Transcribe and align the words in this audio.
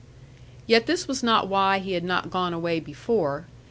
Yet 0.65 0.87
this 0.87 1.07
was 1.07 1.21
not 1.21 1.47
why 1.47 1.77
he 1.77 1.91
had 1.91 2.03
not 2.03 2.31
gone 2.31 2.55
away 2.55 2.79
before. 2.79 3.45